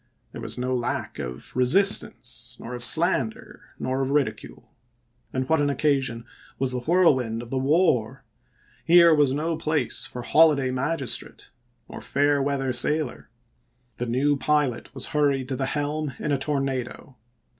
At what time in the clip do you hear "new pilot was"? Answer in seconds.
14.07-15.05